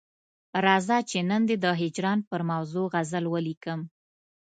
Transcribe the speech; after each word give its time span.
راځه 0.65 0.97
چې 1.09 1.17
نن 1.29 1.41
دي 1.49 1.55
د 1.63 1.65
هجران 1.81 2.19
پر 2.29 2.41
موضوع 2.51 2.85
غزل 2.93 3.25
ولیکم. 3.29 3.79